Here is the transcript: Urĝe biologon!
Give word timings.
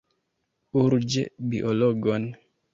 Urĝe 0.85 1.27
biologon! 1.53 2.29